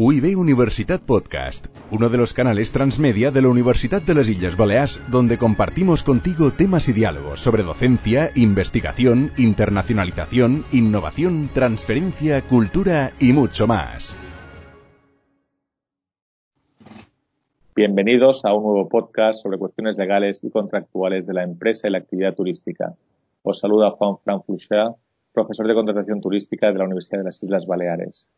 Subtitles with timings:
[0.00, 5.02] UIB Universitat Podcast, uno de los canales transmedia de la Universidad de las Islas Baleares,
[5.10, 13.66] donde compartimos contigo temas y diálogos sobre docencia, investigación, internacionalización, innovación, transferencia, cultura y mucho
[13.66, 14.14] más.
[17.74, 21.98] Bienvenidos a un nuevo podcast sobre cuestiones legales y contractuales de la empresa y la
[21.98, 22.94] actividad turística.
[23.42, 24.42] Os saluda Juan Fran
[25.32, 28.28] profesor de contratación turística de la Universidad de las Islas Baleares.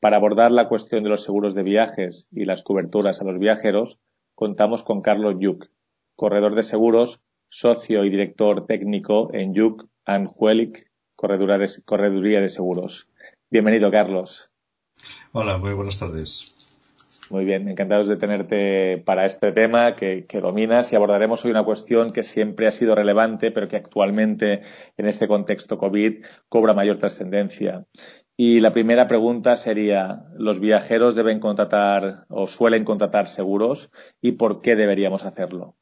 [0.00, 3.98] Para abordar la cuestión de los seguros de viajes y las coberturas a los viajeros,
[4.34, 5.68] contamos con Carlos Yuk,
[6.14, 6.62] corredor de
[7.48, 13.08] socio y director técnico en Yuk and Huelic, Correduría de Seguros.
[13.50, 14.50] Bienvenido, Carlos.
[15.32, 16.52] Hola, muy buenas tardes.
[17.30, 21.64] Muy bien, encantados de tenerte para este tema que, que, dominas y abordaremos hoy una
[21.64, 24.62] cuestión que siempre ha sido relevante, pero que actualmente
[24.96, 27.84] en este contexto COVID cobra mayor trascendencia.
[28.36, 34.60] Y la primera pregunta sería, ¿los viajeros deben contratar o suelen contratar seguros y por
[34.60, 35.74] qué deberíamos hacerlo?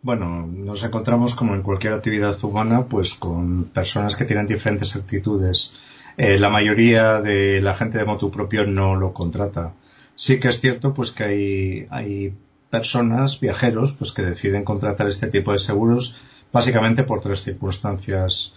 [0.00, 5.74] Bueno, nos encontramos como en cualquier actividad humana, pues con personas que tienen diferentes actitudes.
[6.16, 9.74] Eh, la mayoría de la gente de moto propio no lo contrata.
[10.14, 12.34] Sí que es cierto, pues que hay, hay
[12.70, 16.16] personas, viajeros, pues que deciden contratar este tipo de seguros
[16.52, 18.54] básicamente por tres circunstancias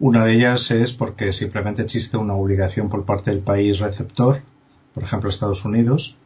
[0.00, 4.40] una de ellas es porque simplemente existe una obligación por parte del país receptor,
[4.94, 6.16] por ejemplo Estados Unidos.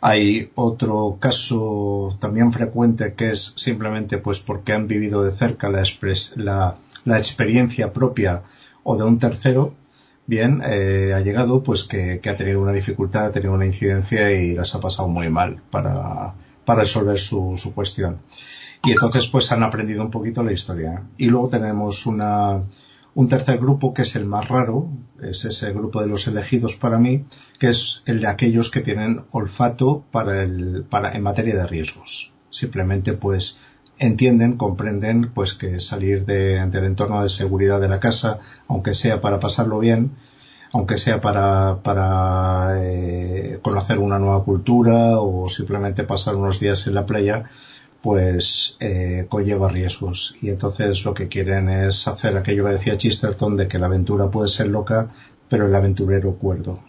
[0.00, 6.76] Hay otro caso también frecuente que es simplemente pues porque han vivido de cerca la,
[7.04, 8.44] la, experiencia propia
[8.82, 9.74] o de un tercero.
[10.26, 14.54] Bien, eh, ha llegado pues que, ha tenido una dificultad, ha tenido una incidencia y
[14.54, 16.32] las ha pasado muy mal para,
[16.64, 18.20] para resolver su, su cuestión.
[18.84, 21.02] Y entonces pues han aprendido un poquito la historia.
[21.18, 22.62] Y luego tenemos una,
[23.14, 24.88] un tercer grupo que es el más raro,
[25.20, 27.24] es ese grupo de los elegidos para mí,
[27.58, 32.32] que es el de aquellos que tienen olfato para el, para, en materia de riesgos.
[32.50, 33.58] Simplemente pues
[33.98, 38.38] entienden, comprenden pues que salir de, del entorno de seguridad de la casa,
[38.68, 40.12] aunque sea para pasarlo bien,
[40.72, 46.94] aunque sea para, para eh, conocer una nueva cultura o simplemente pasar unos días en
[46.94, 47.44] la playa,
[48.02, 53.56] pues eh, conlleva riesgos y entonces lo que quieren es hacer aquello que decía Chisterton
[53.56, 55.10] de que la aventura puede ser loca
[55.48, 56.80] pero el aventurero cuerdo.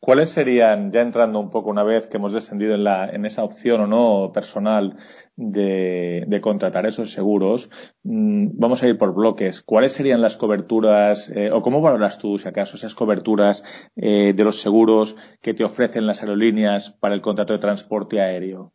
[0.00, 3.44] ¿Cuáles serían, ya entrando un poco una vez que hemos descendido en, la, en esa
[3.44, 4.96] opción o no personal
[5.36, 7.68] de, de contratar esos seguros,
[8.04, 9.60] mm, vamos a ir por bloques.
[9.60, 13.64] ¿Cuáles serían las coberturas eh, o cómo valoras tú, si acaso, esas coberturas
[13.96, 18.72] eh, de los seguros que te ofrecen las aerolíneas para el contrato de transporte aéreo?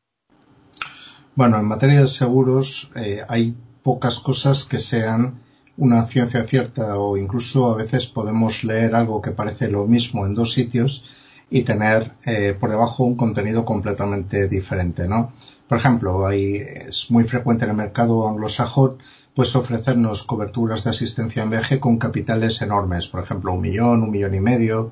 [1.36, 5.42] Bueno, en materia de seguros eh, hay pocas cosas que sean
[5.78, 10.36] una ciencia cierta o incluso a veces podemos leer algo que parece lo mismo en
[10.36, 11.06] dos sitios
[11.50, 15.34] y tener eh, por debajo un contenido completamente diferente, ¿no?
[15.68, 18.98] Por ejemplo, hay, es muy frecuente en el mercado anglosajón
[19.34, 24.12] pues ofrecernos coberturas de asistencia en viaje con capitales enormes, por ejemplo, un millón, un
[24.12, 24.92] millón y medio,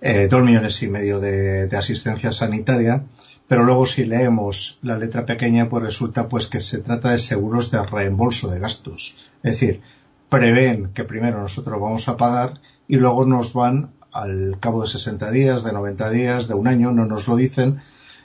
[0.00, 3.04] eh, dos millones y medio de, asistencia sanitaria,
[3.46, 7.70] pero luego si leemos la letra pequeña, pues resulta pues que se trata de seguros
[7.70, 9.16] de reembolso de gastos.
[9.42, 9.80] Es decir,
[10.28, 15.30] prevén que primero nosotros vamos a pagar y luego nos van al cabo de 60
[15.30, 17.80] días, de 90 días, de un año, no nos lo dicen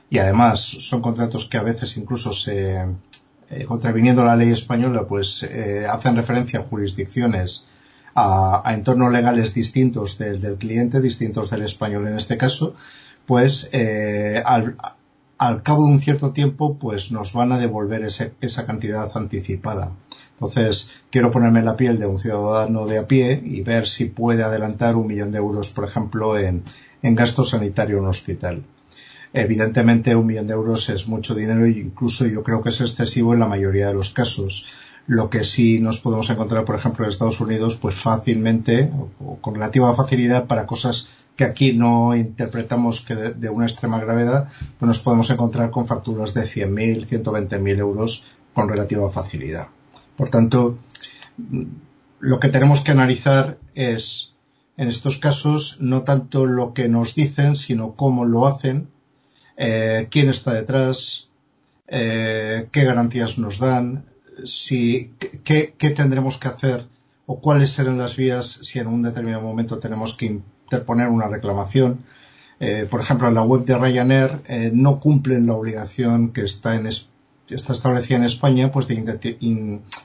[0.09, 2.85] y además son contratos que a veces incluso se,
[3.49, 7.65] eh, contraviniendo la ley española, pues eh, hacen referencia a jurisdicciones
[8.15, 12.75] a, entornos legales distintos del, del, cliente, distintos del español en este caso,
[13.25, 14.75] pues eh, al,
[15.63, 19.93] cabo de un cierto tiempo pues nos van a devolver ese, esa cantidad anticipada.
[20.31, 24.43] Entonces, quiero ponerme la piel de un ciudadano de a pie y ver si puede
[24.43, 26.63] adelantar un millón de euros, por ejemplo, en,
[27.01, 28.63] en gasto sanitario en un hospital.
[29.31, 33.33] Evidentemente, un millón de euros es mucho dinero e incluso yo creo que es excesivo
[33.33, 34.67] en la mayoría de los casos.
[35.05, 39.55] Lo que sí nos podemos encontrar, por ejemplo, en Estados Unidos, pues fácilmente o con
[39.55, 44.47] relativa facilidad para cosas que aquí no interpretamos que de, una extrema gravedad,
[44.77, 48.23] pues nos podemos encontrar con facturas de 100.000, 120.000 euros
[48.53, 49.67] con relativa facilidad.
[50.15, 50.77] Por tanto,
[52.19, 54.33] lo que tenemos que analizar es,
[54.77, 58.87] en estos casos, no tanto lo que nos dicen, sino cómo lo hacen,
[59.57, 61.29] eh, quién está detrás,
[61.87, 64.05] eh, qué garantías nos dan,
[64.45, 65.13] si,
[65.43, 66.87] qué, tendremos que hacer
[67.25, 71.99] o cuáles serán las vías si en un determinado momento tenemos que interponer una reclamación.
[72.59, 76.75] Eh, por ejemplo, en la web de Ryanair eh, no cumplen la obligación que está,
[76.75, 79.37] en, está establecida en España pues de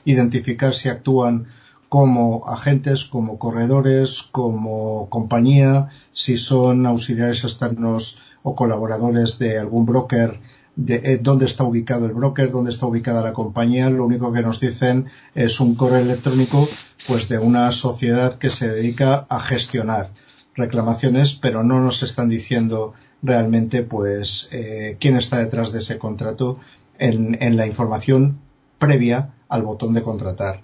[0.05, 1.47] identificar si actúan
[1.89, 10.39] como agentes, como corredores, como compañía, si son auxiliares externos o colaboradores de algún broker,
[10.79, 14.41] de eh, dónde está ubicado el broker, dónde está ubicada la compañía, lo único que
[14.41, 16.69] nos dicen es un correo electrónico
[17.05, 20.11] pues de una sociedad que se dedica a gestionar
[20.55, 26.59] reclamaciones, pero no nos están diciendo realmente pues eh, quién está detrás de ese contrato
[26.97, 28.39] en, en la información
[28.77, 30.63] previa al botón de contratar.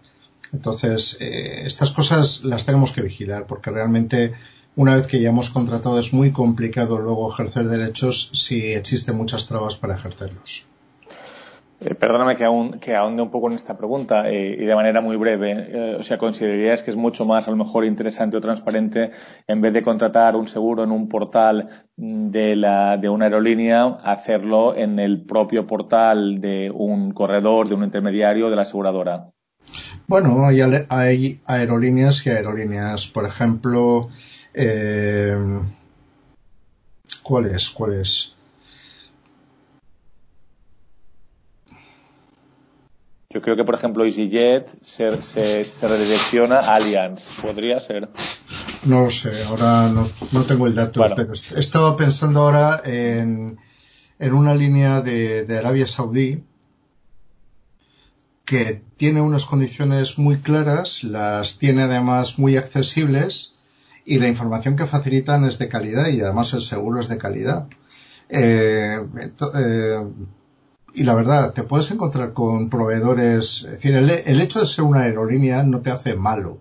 [0.53, 4.31] Entonces, eh, estas cosas las tenemos que vigilar porque realmente
[4.75, 9.47] una vez que ya hemos contratado es muy complicado luego ejercer derechos si existen muchas
[9.47, 10.67] trabas para ejercerlos.
[11.81, 15.01] Eh, perdóname que, aún, que ahonde un poco en esta pregunta eh, y de manera
[15.01, 15.95] muy breve.
[15.99, 19.11] o sea, ¿considerarías que es mucho más, a lo mejor, interesante o transparente
[19.45, 24.75] en vez de contratar un seguro en un portal de, la, de una aerolínea, hacerlo
[24.75, 29.31] en el propio portal de un corredor, de un intermediario, de la aseguradora?
[30.07, 33.07] Bueno, hay, hay aerolíneas y aerolíneas.
[33.07, 34.09] Por ejemplo,
[34.55, 35.37] eh,
[37.23, 37.69] ¿cuál es?
[37.69, 38.35] ¿Cuál es?
[43.29, 47.31] Yo creo que, por ejemplo, EasyJet se, se, se redirecciona a Allianz.
[47.41, 48.07] ¿Podría ser?
[48.85, 53.57] No lo sé, ahora no, no tengo el dato, pero estaba pensando ahora en,
[54.19, 56.43] en una línea de, de Arabia Saudí
[58.45, 63.54] que tiene unas condiciones muy claras, las tiene además muy accesibles
[64.05, 67.67] y la información que facilitan es de calidad y además el seguro es de calidad.
[68.29, 68.99] Eh,
[69.55, 70.03] eh,
[70.93, 74.85] y la verdad, te puedes encontrar con proveedores, es decir, el, el, hecho de ser
[74.85, 76.59] una aerolínea no te hace malo.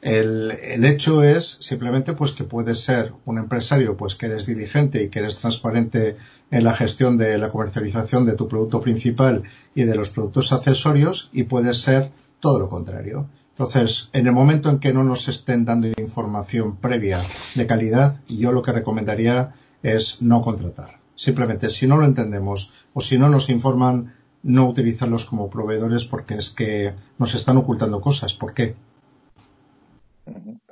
[0.00, 5.00] El, el, hecho es simplemente pues que puedes ser un empresario pues que eres diligente
[5.00, 6.16] y que eres transparente
[6.50, 9.44] en la gestión de la comercialización de tu producto principal
[9.76, 12.10] y de los productos accesorios y puedes ser
[12.40, 13.28] todo lo contrario.
[13.52, 17.20] Entonces, en el momento en que no nos estén dando información previa
[17.54, 19.52] de calidad, yo lo que recomendaría
[19.82, 21.00] es no contratar.
[21.14, 26.34] Simplemente, si no lo entendemos o si no nos informan, no utilizarlos como proveedores porque
[26.34, 28.32] es que nos están ocultando cosas.
[28.32, 28.74] ¿Por qué?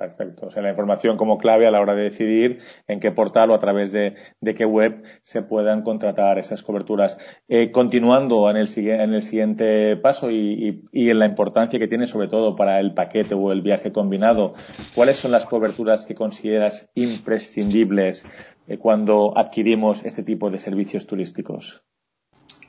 [0.01, 0.47] Perfecto.
[0.47, 2.57] O sea, la información como clave a la hora de decidir
[2.87, 7.19] en qué portal o a través de, qué web se puedan contratar esas coberturas.
[7.47, 12.29] Eh, continuando en el, en el siguiente paso y, en la importancia que tiene sobre
[12.29, 14.55] todo para el paquete o el viaje combinado,
[14.95, 18.25] ¿cuáles son las coberturas que consideras imprescindibles
[18.67, 21.83] eh, cuando adquirimos este tipo de servicios turísticos?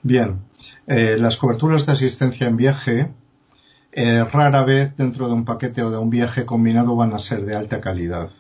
[0.03, 0.43] Bien,
[0.87, 3.09] eh, las coberturas de asistencia en viaje
[3.93, 7.45] eh, rara vez dentro de un paquete o de un viaje combinado van a ser
[7.45, 8.31] de alta calidad.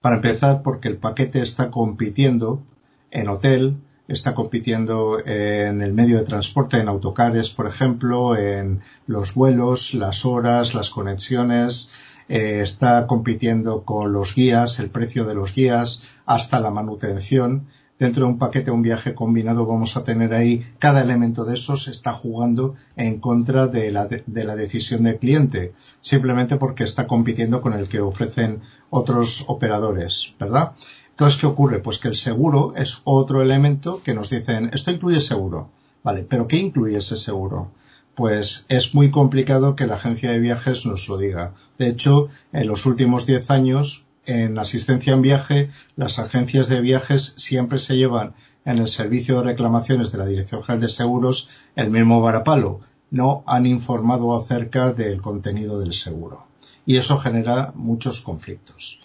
[0.00, 2.62] Para empezar, porque el paquete está compitiendo
[3.10, 9.34] en hotel, está compitiendo en el medio de transporte, en autocares, por ejemplo, en los
[9.34, 11.90] vuelos, las horas, las conexiones,
[12.28, 17.66] eh, está compitiendo con los guías, el precio de los guías, hasta la manutención
[17.98, 21.88] dentro de un paquete un viaje combinado vamos a tener ahí cada elemento de esos
[21.88, 27.60] está jugando en contra de la, de, la decisión del cliente, simplemente porque está compitiendo
[27.60, 28.60] con el que ofrecen
[28.90, 30.72] otros operadores, ¿verdad?
[31.10, 31.78] Entonces, ¿qué ocurre?
[31.78, 35.70] Pues que el seguro es otro elemento que nos dicen, esto incluye seguro.
[36.02, 37.70] Vale, pero ¿qué incluye ese seguro?
[38.16, 41.54] Pues es muy complicado que la agencia de viajes nos lo diga.
[41.78, 47.34] De hecho, en los últimos 10 años, en asistencia en viaje, las agencias de viajes
[47.36, 51.90] siempre se llevan en el servicio de reclamaciones de la Dirección General de Seguros el
[51.90, 52.80] mismo varapalo.
[53.10, 56.46] No han informado acerca del contenido del seguro.
[56.86, 59.02] Y eso genera muchos conflictos.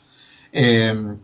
[0.51, 1.15] Eh,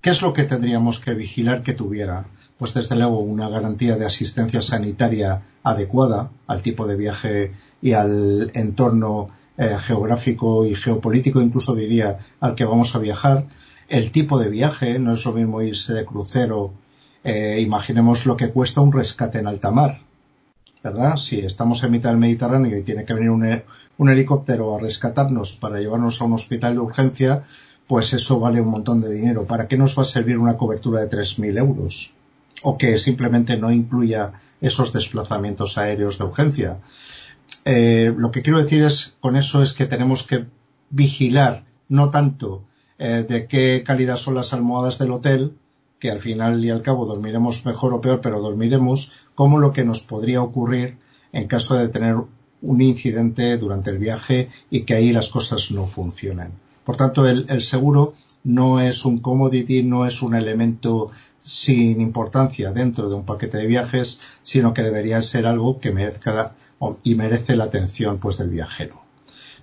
[0.00, 2.26] ¿Qué es lo que tendríamos que vigilar que tuviera?
[2.58, 7.52] Pues desde luego una garantía de asistencia sanitaria adecuada al tipo de viaje
[7.82, 13.46] y al entorno eh, geográfico y geopolítico, incluso diría, al que vamos a viajar,
[13.88, 16.72] el tipo de viaje, no es lo mismo irse de crucero,
[17.24, 20.00] eh, imaginemos lo que cuesta un rescate en alta mar,
[20.82, 21.16] ¿verdad?
[21.16, 23.62] Si estamos en mitad del Mediterráneo y tiene que venir un,
[23.98, 27.42] un helicóptero a rescatarnos para llevarnos a un hospital de urgencia,
[27.86, 29.44] pues eso vale un montón de dinero.
[29.44, 32.12] ¿Para qué nos va a servir una cobertura de 3.000 euros?
[32.62, 36.78] O que simplemente no incluya esos desplazamientos aéreos de urgencia.
[37.68, 40.46] Eh, lo que quiero decir es, con eso es que tenemos que
[40.88, 42.62] vigilar no tanto
[42.96, 45.56] eh, de qué calidad son las almohadas del hotel,
[45.98, 49.84] que al final y al cabo dormiremos mejor o peor, pero dormiremos, como lo que
[49.84, 50.98] nos podría ocurrir
[51.32, 52.14] en caso de tener
[52.62, 56.52] un incidente durante el viaje y que ahí las cosas no funcionen.
[56.86, 58.14] Por tanto, el, el seguro
[58.44, 63.66] no es un commodity, no es un elemento sin importancia dentro de un paquete de
[63.66, 66.54] viajes, sino que debería ser algo que merezca
[67.02, 69.02] y merece la atención pues del viajero.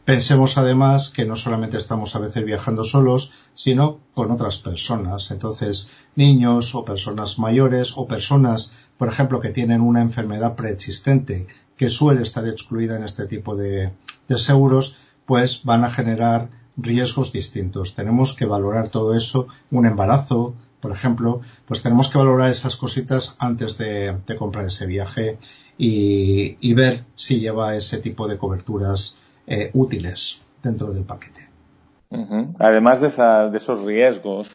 [0.05, 5.31] Pensemos además que no solamente estamos a veces viajando solos, sino con otras personas.
[5.31, 11.89] Entonces, niños o personas mayores o personas, por ejemplo, que tienen una enfermedad preexistente que
[11.89, 13.93] suele estar excluida en este tipo de,
[14.35, 17.95] seguros, pues van a generar riesgos distintos.
[17.95, 23.35] Tenemos que valorar todo eso, un embarazo, por ejemplo, pues tenemos que valorar esas cositas
[23.39, 25.37] antes de, comprar ese viaje
[25.77, 29.15] y, ver si lleva ese tipo de coberturas
[29.47, 31.49] eh, útiles dentro del paquete.
[32.59, 33.07] Además de,
[33.57, 34.51] esos riesgos,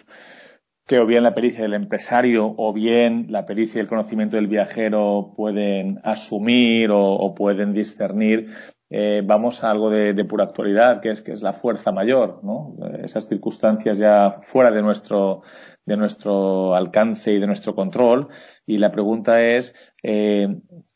[0.86, 4.46] que o bien la pericia del empresario o bien la pericia y el conocimiento del
[4.46, 8.48] viajero pueden asumir o, pueden discernir,
[8.90, 12.74] eh, vamos a algo de, pura actualidad, que es que es la fuerza mayor, ¿no?
[13.02, 15.42] Esas circunstancias ya fuera de nuestro
[15.84, 18.28] de nuestro alcance y de nuestro control.
[18.66, 20.48] Y la pregunta es eh,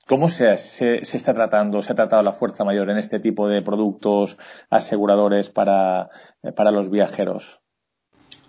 [0.07, 3.63] ¿Cómo se, se, está tratando, se ha tratado la fuerza mayor en este tipo de
[3.63, 4.37] productos
[4.69, 6.11] aseguradores para,
[6.57, 7.61] para los viajeros?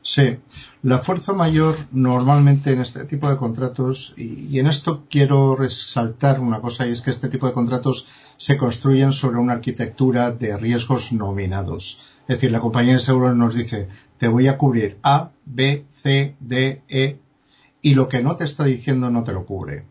[0.01, 0.39] Sí,
[0.81, 6.59] la fuerza mayor normalmente en este tipo de contratos, y, en esto quiero resaltar una
[6.59, 11.13] cosa, y es que este tipo de contratos se construyen sobre una arquitectura de riesgos
[11.13, 12.17] nominados.
[12.27, 13.87] Es decir, la compañía de seguros nos dice,
[14.17, 17.19] te voy a cubrir A, B, C, D, E,
[17.81, 19.85] y lo que no te está diciendo no te lo cubre.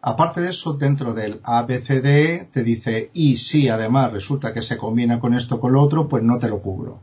[0.00, 5.20] Aparte de eso, dentro del ABCDE te dice, y si además resulta que se combina
[5.20, 7.00] con esto con lo otro, pues no te lo cubro.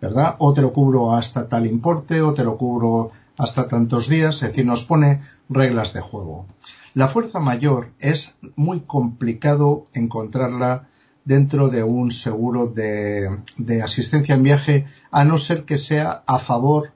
[0.00, 0.36] ¿verdad?
[0.38, 4.50] O te lo cubro hasta tal importe, o te lo cubro hasta tantos días, es
[4.50, 6.46] decir, nos pone reglas de juego.
[6.98, 10.88] La fuerza mayor es muy complicado encontrarla
[11.24, 13.38] dentro de un seguro de,
[13.84, 16.90] asistencia en viaje, a no ser que sea a favor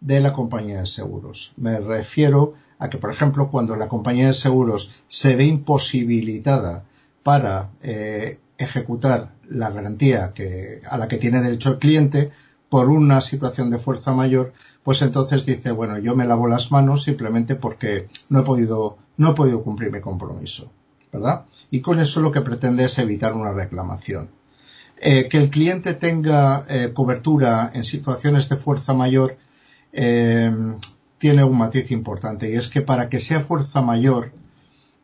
[0.00, 1.54] de la compañía de seguros.
[1.56, 6.84] Me refiero a que, por ejemplo, cuando la compañía de seguros se ve imposibilitada
[7.24, 12.30] para eh, ejecutar la garantía que, a la que tiene derecho el cliente,
[12.68, 17.02] por una situación de fuerza mayor, pues entonces dice, bueno, yo me lavo las manos
[17.02, 20.70] simplemente porque no he podido, no he podido cumplir mi compromiso,
[21.12, 21.46] ¿verdad?
[21.70, 24.30] Y con eso lo que pretende es evitar una reclamación.
[25.00, 29.36] Eh, que el cliente tenga eh, cobertura en situaciones de fuerza mayor
[29.92, 30.50] eh,
[31.18, 34.32] tiene un matiz importante y es que para que sea fuerza mayor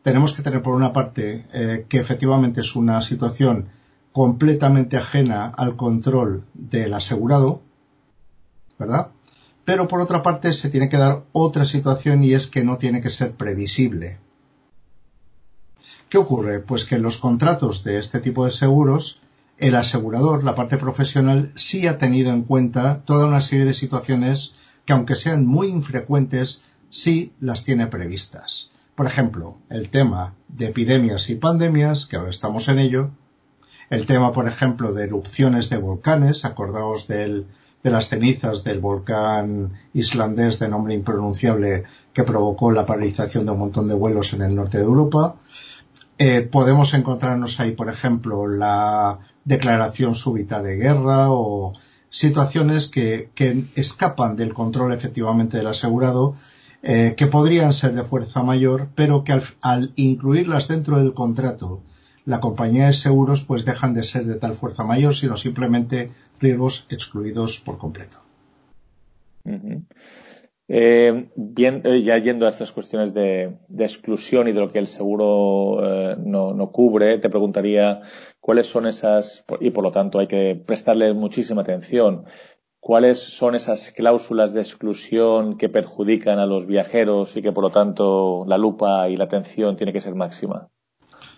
[0.03, 1.47] tenemos que tener por una parte
[1.89, 3.69] que efectivamente es una situación
[4.15, 7.63] completamente ajena al control del asegurado,
[8.79, 9.11] ¿verdad?
[9.65, 13.01] Pero por otra parte se tiene que dar otra situación y es que no tiene
[13.01, 14.21] que ser previsible.
[16.09, 16.61] ¿Qué ocurre?
[16.61, 19.21] Pues que en los contratos de este tipo de seguros,
[19.59, 24.55] el asegurador, la parte profesional, sí ha tenido en cuenta toda una serie de situaciones
[24.85, 28.71] que aunque sean muy infrecuentes, sí las tiene previstas.
[28.95, 33.11] Por ejemplo, el tema de epidemias y pandemias, que ahora estamos en ello,
[33.95, 37.47] el tema, por ejemplo, de erupciones de volcanes, acordaos de
[37.83, 43.89] las cenizas del volcán islandés de nombre impronunciable que provocó la paralización de un montón
[43.89, 45.37] de vuelos en el norte de Europa.
[46.19, 51.75] Eh, podemos encontrarnos ahí, por ejemplo, la declaración súbita de guerra o
[52.11, 53.31] situaciones que,
[53.77, 56.35] escapan del control efectivamente del asegurado,
[56.83, 61.81] eh, que podrían ser de fuerza mayor, pero que al incluirlas dentro del contrato
[62.25, 66.87] la compañía de seguros pues dejan de ser de tal fuerza mayor, sino simplemente riesgos
[66.91, 68.19] excluidos por completo.
[70.67, 74.87] Eh, bien, eh, ya yendo a estas cuestiones de, exclusión y de lo que el
[74.87, 78.01] seguro eh, no, no, cubre, te preguntaría
[78.41, 82.25] cuáles son esas, y por lo tanto hay que prestarle muchísima atención,
[82.81, 87.71] cuáles son esas cláusulas de exclusión que perjudican a los viajeros y que por lo
[87.71, 90.71] tanto la lupa y la atención tiene que ser máxima.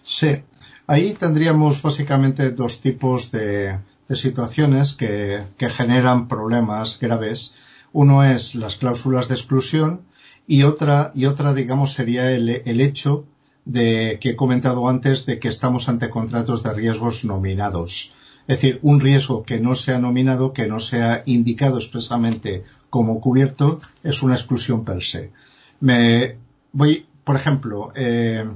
[0.02, 0.42] Sí,
[0.88, 3.78] Ahí tendríamos básicamente dos tipos de,
[4.10, 7.54] situaciones que, generan problemas graves.
[7.92, 10.02] Uno es las cláusulas de exclusión
[10.46, 13.24] y otra, y otra digamos, sería el, el hecho
[13.64, 18.14] de que he comentado antes de que estamos ante contratos de riesgos nominados.
[18.46, 23.80] Es decir, un riesgo que no sea nominado, que no sea indicado expresamente como cubierto,
[24.04, 25.32] es una exclusión per se.
[25.80, 26.36] Me
[26.72, 28.46] voy, por ejemplo, eh,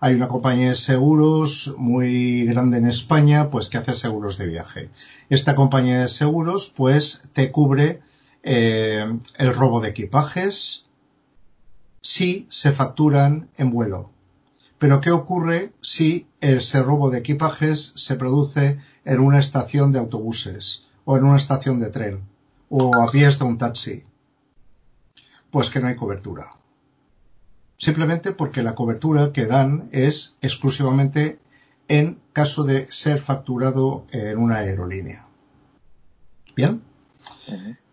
[0.00, 4.90] hay una compañía de seguros muy grande en España, pues que hace seguros de viaje.
[5.28, 8.00] Esta compañía de seguros, pues te cubre
[8.42, 10.86] eh, el robo de equipajes
[12.00, 14.10] si se facturan en vuelo.
[14.78, 20.86] Pero ¿qué ocurre si ese robo de equipajes se produce en una estación de autobuses
[21.04, 22.20] o en una estación de tren
[22.70, 24.04] o a pies de un taxi?
[25.50, 26.57] Pues que no hay cobertura
[27.78, 31.38] simplemente porque la cobertura que dan es exclusivamente
[31.88, 35.26] en caso de ser facturado en una aerolínea.
[36.54, 36.82] Bien.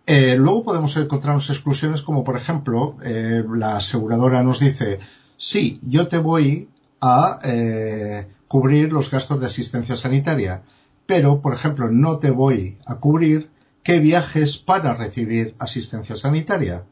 [0.08, 5.00] Eh, luego podemos encontrarnos exclusiones como, por ejemplo, eh, la aseguradora nos dice,
[5.38, 6.70] sí, yo te voy
[7.02, 10.64] a eh, cubrir los gastos de asistencia sanitaria,
[11.06, 13.50] pero, por ejemplo, no te voy a cubrir
[13.84, 16.84] que viajes para recibir asistencia sanitaria.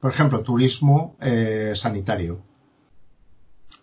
[0.00, 1.16] Por ejemplo, turismo
[1.74, 2.40] sanitario.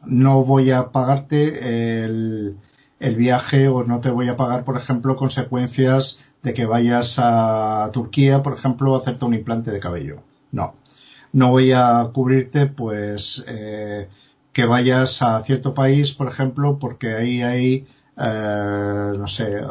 [0.05, 2.57] No voy a pagarte el,
[2.99, 7.89] el viaje o no te voy a pagar, por ejemplo, consecuencias de que vayas a
[7.91, 10.21] Turquía, por ejemplo, a hacerte un implante de cabello.
[10.51, 10.75] No.
[11.33, 14.07] No voy a cubrirte, pues, eh,
[14.53, 19.63] que vayas a cierto país, por ejemplo, porque ahí hay, eh, no sé, eh,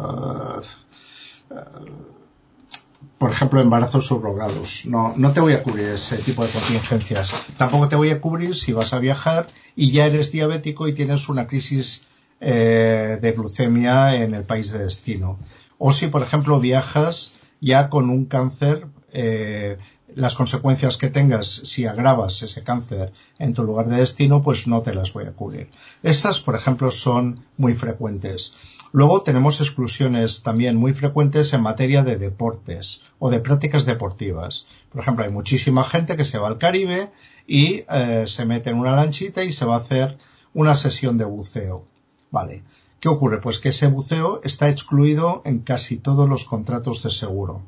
[3.19, 4.85] por ejemplo, embarazos subrogados.
[4.87, 7.35] No, no te voy a cubrir ese tipo de contingencias.
[7.57, 11.29] Tampoco te voy a cubrir si vas a viajar y ya eres diabético y tienes
[11.29, 12.03] una crisis
[12.41, 15.39] eh, de glucemia en el país de destino.
[15.79, 19.79] O si, por ejemplo, viajas ya con un cáncer, eh,
[20.15, 24.83] las consecuencias que tengas si agravas ese cáncer en tu lugar de destino, pues no
[24.83, 25.71] te las voy a cubrir.
[26.03, 28.55] Estas, por ejemplo, son muy frecuentes.
[28.93, 34.67] Luego tenemos exclusiones también muy frecuentes en materia de deportes o de prácticas deportivas.
[34.91, 37.11] Por ejemplo, hay muchísima gente que se va al Caribe
[37.47, 40.19] y eh, se mete en una lanchita y se va a hacer
[40.53, 41.87] una sesión de buceo.
[42.31, 42.65] Vale.
[43.01, 43.41] ¿Qué ocurre?
[43.41, 47.63] Pues que ese buceo está excluido en casi todos los contratos de seguro.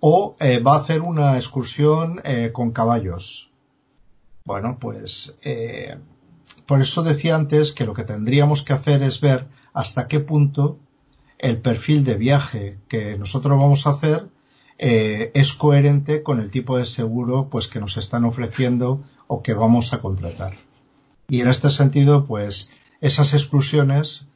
[0.00, 3.50] O eh, va a hacer una excursión eh, con caballos.
[4.44, 5.98] Bueno, pues eh,
[6.66, 10.78] por eso decía antes que lo que tendríamos que hacer es ver hasta qué punto
[11.38, 14.28] el perfil de viaje que nosotros vamos a hacer
[14.80, 19.92] es coherente con el tipo de seguro pues que nos están ofreciendo o que vamos
[19.92, 20.56] a contratar.
[21.28, 24.28] Y en este sentido, pues esas exclusiones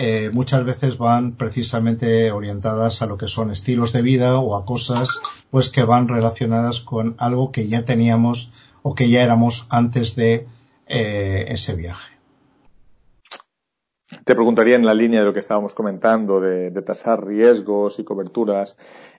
[0.00, 4.64] eh, muchas veces van precisamente orientadas a lo que son estilos de vida o a
[4.64, 8.52] cosas pues que van relacionadas con algo que ya teníamos
[8.82, 10.46] o que ya éramos antes de
[10.86, 12.16] eh, ese viaje.
[14.24, 18.76] Te preguntaría en la línea de lo que estábamos comentando, de, tasar riesgos y coberturas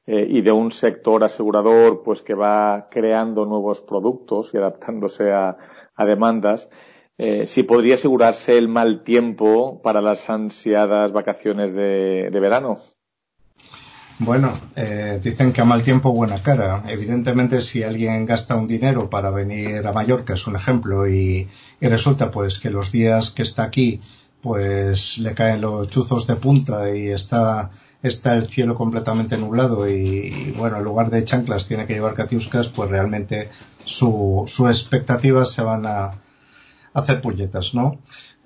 [0.07, 5.57] eh, y de un sector asegurador pues que va creando nuevos productos y adaptándose a
[5.97, 6.69] demandas.
[7.21, 12.77] Eh, si podría asegurarse el mal tiempo para las ansiadas vacaciones de, verano.
[14.19, 16.81] Bueno, eh, dicen que a mal tiempo buena cara.
[16.87, 21.49] Evidentemente, si alguien gasta un dinero para venir a Mallorca, es un ejemplo, y,
[21.81, 23.99] resulta pues que los días que está aquí,
[24.41, 30.53] pues le caen los chuzos de punta y está, está el cielo completamente nublado y,
[30.57, 33.49] bueno, en lugar de chanclas tiene que llevar catiuscas, pues realmente
[33.83, 36.11] su, sus expectativas se van a,
[36.93, 37.99] hacer puñetas, ¿no?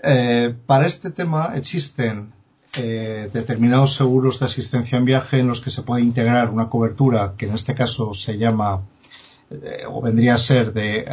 [0.04, 2.34] Eh, para este tema existen
[2.76, 7.36] eh, determinados seguros de asistencia en viaje en los que se puede integrar una cobertura
[7.38, 8.82] que en este caso se llama
[9.50, 11.06] eh, o vendría a ser de,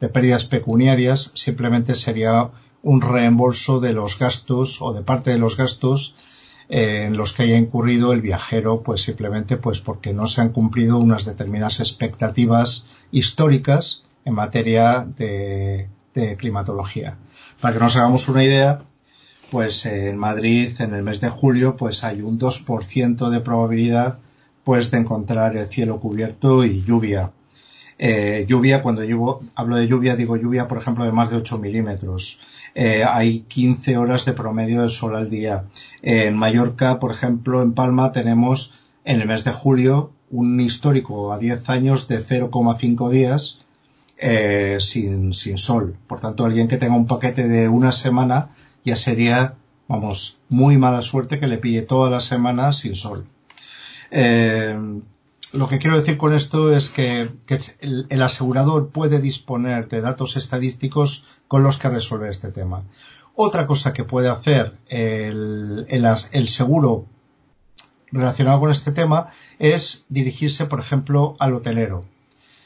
[0.00, 2.50] de, pérdidas pecuniarias, simplemente sería
[2.82, 6.16] un reembolso de los gastos o de parte de los gastos
[6.68, 10.98] en los que haya incurrido el viajero, pues simplemente pues porque no se han cumplido
[10.98, 17.16] unas determinadas expectativas históricas en materia de, de climatología.
[17.60, 18.82] Para que nos hagamos una idea,
[19.50, 24.18] pues en Madrid en el mes de julio pues hay un 2% de probabilidad
[24.64, 27.32] pues de encontrar el cielo cubierto y lluvia.
[27.98, 31.58] Eh, lluvia, cuando yo hablo de lluvia, digo lluvia, por ejemplo, de más de 8
[31.58, 32.40] milímetros.
[32.74, 35.64] Eh, hay 15 horas de promedio de sol al día.
[36.02, 41.38] en Mallorca, por ejemplo, en Palma tenemos en el mes de julio un histórico a
[41.38, 43.60] 10 años de 0,5 días
[44.20, 45.96] eh, sin, sin sol.
[46.06, 48.50] Por tanto, alguien que tenga un paquete de una semana
[48.84, 49.54] ya sería,
[49.88, 53.26] vamos, muy mala suerte que le pille toda la semana sin sol.
[54.10, 54.78] Eh,
[55.52, 57.30] lo que quiero decir con esto es que,
[57.80, 62.84] el, asegurador puede disponer de datos estadísticos con los que resolver este tema.
[63.34, 67.06] Otra cosa que puede hacer el, el, seguro
[68.12, 69.28] relacionado con este tema
[69.58, 72.04] es dirigirse, por ejemplo, al hotelero.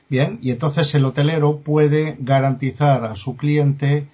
[0.08, 4.08] Bien, y entonces el hotelero puede garantizar a su cliente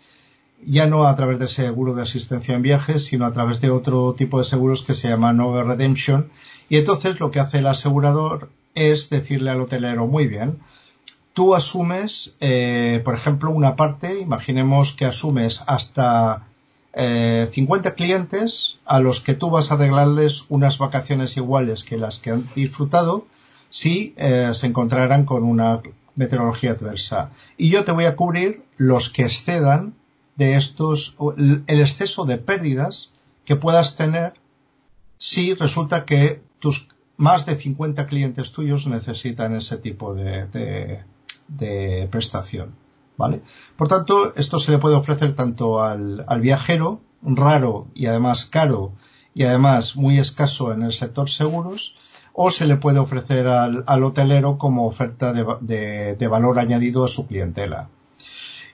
[0.65, 4.15] ya no a través de seguro de asistencia en viajes, sino a través de otro
[4.15, 6.31] tipo de seguros que se llama No Redemption.
[6.69, 10.59] Y entonces lo que hace el asegurador es decirle al hotelero, muy bien,
[11.33, 16.47] tú asumes, eh, por ejemplo, una parte, imaginemos que asumes hasta
[16.93, 22.19] eh, 50 clientes a los que tú vas a arreglarles unas vacaciones iguales que las
[22.19, 23.27] que han disfrutado
[23.71, 25.81] si eh, se encontraran con una
[26.17, 27.31] meteorología adversa.
[27.57, 29.95] Y yo te voy a cubrir los que excedan
[30.37, 33.13] de estos, el exceso de pérdidas
[33.45, 34.35] que puedas tener
[35.19, 41.05] si resulta que tus más de 50 clientes tuyos necesitan ese tipo de,
[41.49, 42.75] de, prestación.
[43.19, 43.43] ¿Vale?
[43.77, 48.93] Por tanto, esto se le puede ofrecer tanto al, al viajero, raro y además caro
[49.35, 51.97] y además muy escaso en el sector seguros,
[52.33, 57.09] o se le puede ofrecer al, al hotelero como oferta de, de, valor añadido a
[57.09, 57.89] su clientela.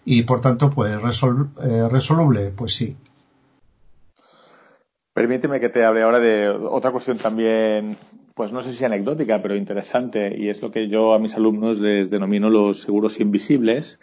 [0.05, 2.97] Y por tanto, pues eh, resoluble, pues sí.
[5.13, 7.97] Permíteme que te hable ahora de otra cuestión también,
[8.35, 11.79] pues no sé si anecdótica, pero interesante, y es lo que yo a mis alumnos
[11.79, 13.99] les denomino los seguros invisibles.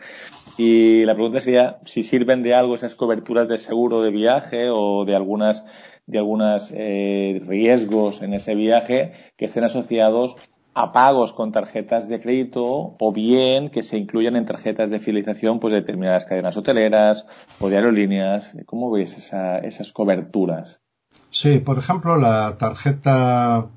[0.58, 5.06] Y la pregunta sería si sirven de algo esas coberturas de seguro de viaje o
[5.06, 5.64] de algunas
[6.06, 10.36] de algunos eh, riesgos en ese viaje que estén asociados
[10.76, 15.60] a pagos con tarjetas de crédito o bien que se incluyan en tarjetas de fidelización
[15.60, 17.28] pues de determinadas cadenas hoteleras
[17.60, 18.56] o de aerolíneas.
[18.66, 20.82] ¿Cómo ves esas coberturas?
[21.30, 23.68] Sí, por ejemplo, la tarjeta,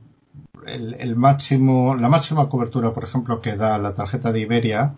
[0.67, 4.95] el, máximo, la máxima cobertura, por ejemplo, que da la tarjeta de Iberia,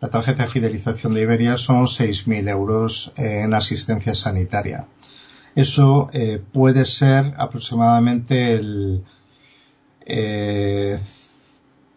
[0.00, 4.86] la tarjeta de fidelización de Iberia son 6.000 euros en asistencia sanitaria.
[5.58, 9.02] Eso eh, puede ser aproximadamente el
[10.06, 10.96] eh,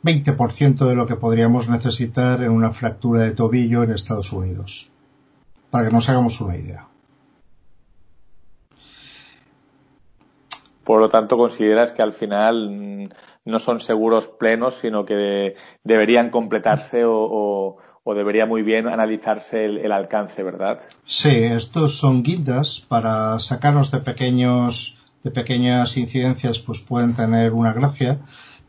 [0.03, 4.91] 20% de lo que podríamos necesitar en una fractura de tobillo en Estados Unidos.
[5.69, 6.87] Para que nos hagamos una idea.
[10.83, 13.09] Por lo tanto, consideras que al final mm,
[13.45, 20.43] no son seguros plenos, sino que deberían completarse o, debería muy bien analizarse el, alcance,
[20.43, 20.79] ¿verdad?
[21.05, 27.73] Sí, estos son guindas para sacarnos de pequeños de pequeñas incidencias, pues pueden tener una
[27.73, 28.19] gracia,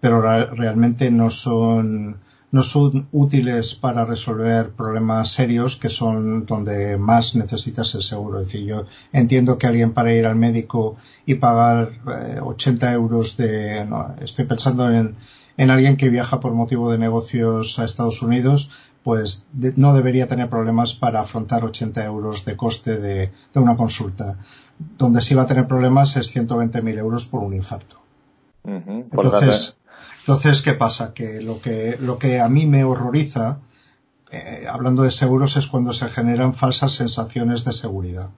[0.00, 7.34] pero realmente no son no son útiles para resolver problemas serios que son donde más
[7.34, 8.40] necesitas el seguro.
[8.40, 11.92] Es decir, yo entiendo que alguien para ir al médico y pagar
[12.42, 13.88] 80 eh, euros de,
[14.20, 15.16] estoy pensando en,
[15.56, 18.70] en alguien que viaja por motivo de negocios a Estados Unidos,
[19.02, 24.38] pues no debería tener problemas para afrontar 80 euros de coste de, de una consulta.
[24.98, 28.02] Donde sí va a tener problemas es 120.000 euros por un infarto.
[28.64, 29.76] Entonces,
[30.20, 31.14] entonces, ¿qué pasa?
[31.14, 33.58] Que lo que, lo que a mí me horroriza,
[34.30, 38.30] eh, hablando de seguros, es cuando se generan falsas sensaciones de seguridad.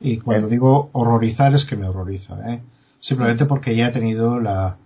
[0.00, 2.62] Y cuando digo horrorizar es que me horroriza, ¿eh?
[3.00, 4.78] Simplemente porque ya he tenido la,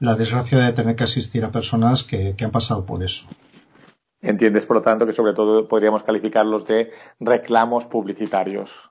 [0.00, 3.28] la desgracia de tener que asistir a personas que, que han pasado por eso.
[4.26, 8.90] Entiendes, por lo tanto, que sobre todo podríamos calificarlos de reclamos publicitarios.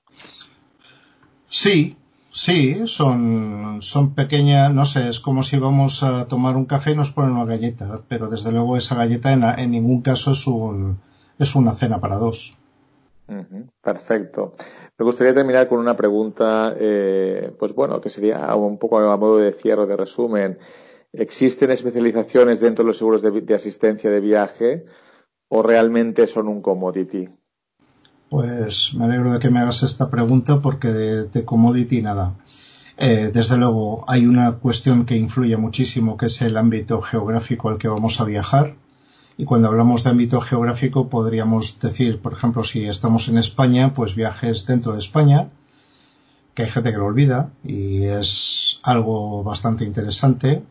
[1.50, 1.98] Sí,
[2.38, 6.96] Sí, son, son pequeñas, no sé, es como si vamos a tomar un café y
[6.96, 11.00] nos ponen una galleta, pero desde luego esa galleta en, ningún caso es, un,
[11.40, 12.58] es una cena para dos.
[13.82, 14.56] perfecto.
[14.98, 19.38] Me gustaría terminar con una pregunta, eh, pues bueno, que sería un poco a modo
[19.38, 20.60] de cierre, de resumen.
[21.14, 24.86] ¿Existen especializaciones dentro de los seguros de asistencia de viaje
[25.50, 27.30] o realmente son un commodity?
[28.30, 32.36] Pues me alegro de que me hagas esta pregunta porque de, commodity nada.
[32.98, 37.78] Eh, desde luego hay una cuestión que influye muchísimo que es el ámbito geográfico al
[37.78, 38.76] que vamos a viajar.
[39.38, 44.16] Y cuando hablamos de ámbito geográfico podríamos decir, por ejemplo, si estamos en España, pues
[44.16, 45.50] viajes dentro de España,
[46.54, 50.64] que hay gente que lo olvida y es algo bastante interesante.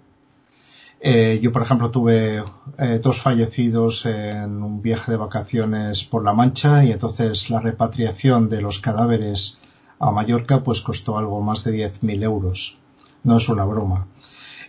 [1.07, 2.43] Eh, yo, por ejemplo, tuve
[2.79, 8.49] eh, dos fallecidos en un viaje de vacaciones por La Mancha y entonces la repatriación
[8.49, 9.59] de los cadáveres
[9.99, 12.81] a Mallorca pues costó algo más de 10.000 euros.
[13.23, 14.07] No es una broma.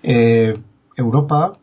[0.03, 0.61] Eh,
[0.97, 1.57] Europa,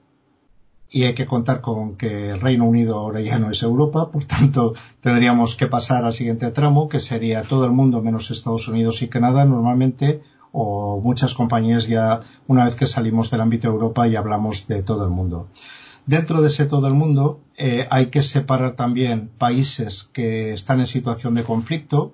[0.88, 4.24] y hay que contar con que el Reino Unido ahora ya no es Europa, por
[4.24, 9.02] tanto tendríamos que pasar al siguiente tramo, que sería todo el mundo menos Estados Unidos
[9.02, 14.06] y Canadá, normalmente o muchas compañías ya una vez que salimos del ámbito de Europa
[14.06, 15.48] y hablamos de todo el mundo.
[16.06, 20.86] Dentro de ese todo el mundo eh, hay que separar también países que están en
[20.86, 22.12] situación de conflicto,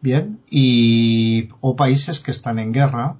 [0.00, 3.16] bien, y o países que están en guerra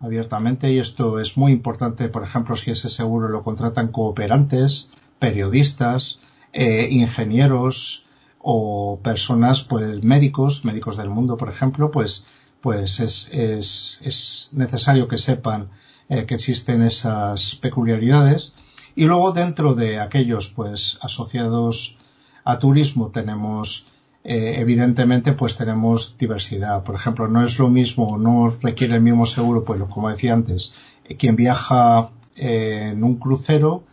[0.00, 6.20] abiertamente y esto es muy importante, por ejemplo, si ese seguro lo contratan cooperantes, periodistas,
[6.52, 8.06] eh, ingenieros
[8.38, 12.26] o personas, pues médicos, médicos del mundo, por ejemplo, pues
[12.64, 15.68] pues es, es, es necesario que sepan
[16.08, 18.56] eh, que existen esas peculiaridades.
[18.96, 21.98] Y luego dentro de aquellos pues asociados
[22.42, 23.86] a turismo tenemos
[24.24, 26.84] eh, evidentemente pues tenemos diversidad.
[26.84, 30.72] Por ejemplo, no es lo mismo, no requiere el mismo seguro, pues como decía antes,
[31.04, 33.84] eh, quien viaja en un crucero,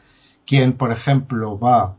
[0.46, 1.98] quien por ejemplo va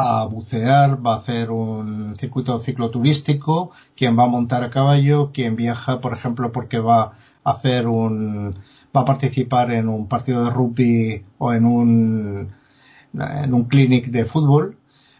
[0.00, 5.56] a bucear, va a hacer un circuito cicloturístico, quien va a montar a caballo, quien
[5.56, 7.12] viaja, por ejemplo, porque va
[7.44, 8.56] a hacer un,
[8.96, 12.52] va a participar en un partido de rugby o en un,
[13.14, 14.76] en un clinic de fútbol,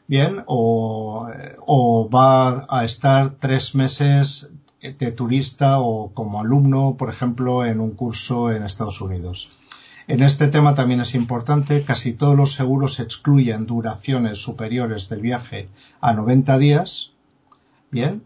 [0.07, 1.29] bien, o,
[1.67, 7.91] o va a estar tres meses de turista o como alumno, por ejemplo, en un
[7.93, 9.51] curso en Estados Unidos.
[10.11, 15.69] En este tema también es importante, casi todos los seguros excluyen duraciones superiores del viaje
[16.01, 17.13] a 90 días,
[17.93, 18.25] bien,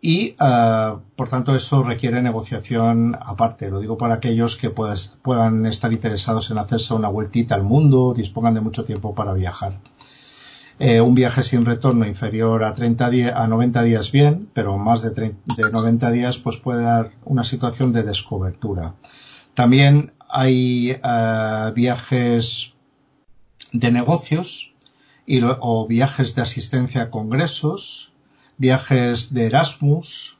[0.00, 3.70] y uh, por tanto eso requiere negociación aparte.
[3.70, 8.54] Lo digo para aquellos que puedan estar interesados en hacerse una vueltita al mundo, dispongan
[8.54, 9.78] de mucho tiempo para viajar.
[10.80, 15.02] Eh, un viaje sin retorno inferior a 30 días, a 90 días bien, pero más
[15.02, 18.94] de, de 90 días pues puede dar una situación de descobertura.
[19.54, 22.74] También hay uh, viajes
[23.72, 24.74] de negocios
[25.60, 28.12] o viajes de asistencia a congresos,
[28.58, 30.38] viajes de Erasmus,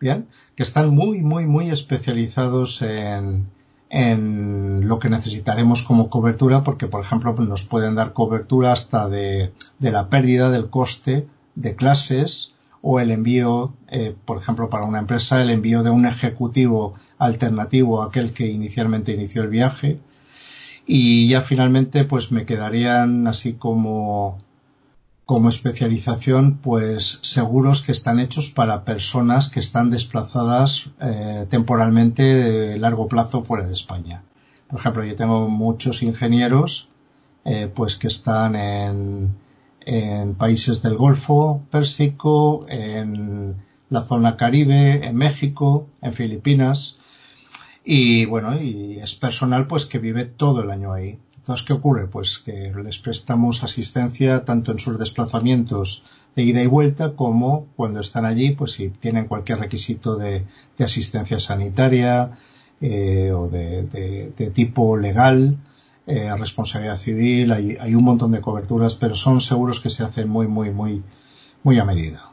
[0.00, 3.46] bien, que están muy, muy, muy especializados en,
[3.88, 9.52] en lo que necesitaremos como cobertura, porque, por ejemplo, nos pueden dar cobertura hasta de,
[9.78, 12.55] de la pérdida del coste de clases
[12.88, 18.00] o el envío, eh, por ejemplo, para una empresa, el envío de un ejecutivo alternativo
[18.00, 19.98] a aquel que inicialmente inició el viaje.
[20.86, 24.38] Y ya finalmente, pues me quedarían así como,
[25.24, 32.78] como especialización, pues seguros que están hechos para personas que están desplazadas eh, temporalmente de
[32.78, 34.22] largo plazo fuera de España.
[34.68, 36.88] Por ejemplo, yo tengo muchos ingenieros,
[37.44, 39.34] eh, pues que están en,
[39.86, 43.54] en países del Golfo Pérsico, en
[43.88, 46.98] la zona Caribe, en México, en Filipinas.
[47.84, 51.18] Y bueno, y es personal pues que vive todo el año ahí.
[51.36, 52.08] Entonces, ¿qué ocurre?
[52.08, 58.00] Pues que les prestamos asistencia tanto en sus desplazamientos de ida y vuelta como cuando
[58.00, 60.44] están allí, pues si tienen cualquier requisito de,
[60.80, 62.32] asistencia sanitaria
[62.80, 65.56] eh, o de tipo legal,
[66.06, 70.28] eh, responsabilidad civil, hay, hay, un montón de coberturas, pero son seguros que se hacen
[70.28, 71.02] muy, muy, muy,
[71.62, 72.30] muy a medida.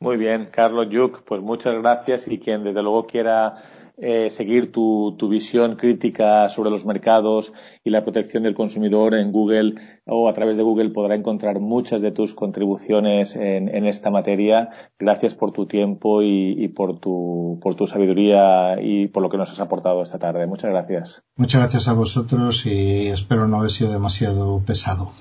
[0.00, 3.62] Muy bien, Carlos Yuk, pues muchas gracias y quien desde luego quiera
[3.98, 9.32] eh, seguir tu, tu, visión crítica sobre los mercados y la protección del consumidor en
[9.32, 14.10] Google o a través de Google podrá encontrar muchas de tus contribuciones en, en esta
[14.10, 14.68] materia.
[14.98, 19.38] Gracias por tu tiempo y, y, por, tu, por tu sabiduría y por lo que
[19.38, 20.46] nos has aportado esta tarde.
[20.46, 21.22] Muchas gracias.
[21.36, 25.12] Muchas gracias a vosotros y espero no haber sido demasiado pesado.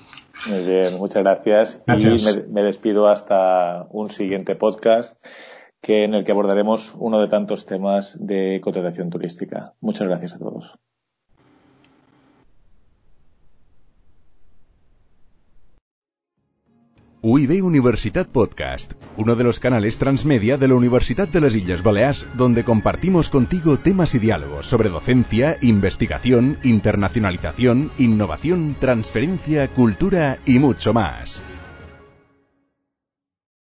[0.49, 1.81] Muy bien, muchas gracias.
[1.87, 2.35] gracias.
[2.35, 5.17] Y me, me despido hasta un siguiente podcast
[5.85, 9.75] que en el que abordaremos uno de tantos temas de contratación turística.
[9.81, 10.73] Muchas gracias a todos.
[17.21, 22.25] UIB Universitat Podcast, uno de los canales transmedia de la Universidad de las Islas Baleares,
[22.33, 30.93] donde compartimos contigo temas y diálogos sobre docencia, investigación, internacionalización, innovación, transferencia, cultura y mucho
[30.93, 31.43] más.